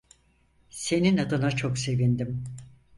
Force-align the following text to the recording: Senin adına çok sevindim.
Senin 0.69 1.17
adına 1.17 1.51
çok 1.51 1.77
sevindim. 1.77 2.43